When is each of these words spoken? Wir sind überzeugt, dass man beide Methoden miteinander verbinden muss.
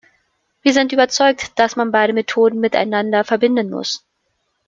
Wir 0.63 0.73
sind 0.73 0.93
überzeugt, 0.93 1.59
dass 1.59 1.75
man 1.75 1.91
beide 1.91 2.13
Methoden 2.13 2.59
miteinander 2.59 3.23
verbinden 3.23 3.69
muss. 3.69 4.03